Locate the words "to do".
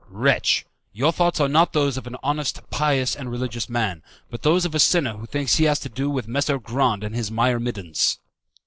5.81-6.09